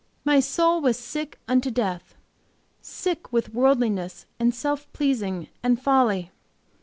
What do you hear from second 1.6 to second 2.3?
death,